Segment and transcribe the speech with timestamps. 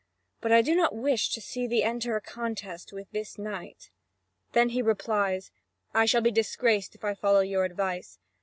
[0.39, 3.91] But I do not wish to see thee enter a contest with this knight."
[4.53, 5.51] Then he replies:
[5.93, 8.17] "I shall be disgraced if I follow your advice.